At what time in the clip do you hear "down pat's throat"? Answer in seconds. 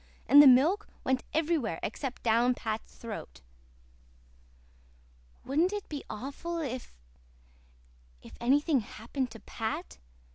2.23-3.41